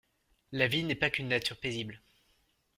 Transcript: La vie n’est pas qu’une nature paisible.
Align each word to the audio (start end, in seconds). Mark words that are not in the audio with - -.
La 0.51 0.65
vie 0.67 0.83
n’est 0.83 0.95
pas 0.95 1.11
qu’une 1.11 1.27
nature 1.27 1.57
paisible. 1.59 2.01